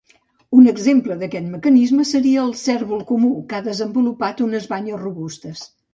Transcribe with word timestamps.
Un 0.59 0.69
exemple 0.69 1.17
d'aquest 1.23 1.47
mecanisme 1.57 2.05
seria 2.13 2.45
el 2.47 2.55
cérvol 2.63 3.03
comú 3.13 3.29
que 3.53 3.59
ha 3.59 3.63
desenvolupat 3.69 4.43
unes 4.47 4.71
banyes 4.73 5.03
robustes. 5.07 5.63